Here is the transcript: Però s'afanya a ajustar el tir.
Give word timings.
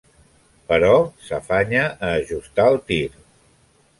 Però 0.71 0.93
s'afanya 1.25 1.83
a 2.07 2.11
ajustar 2.23 2.67
el 2.73 2.81
tir. 2.89 3.01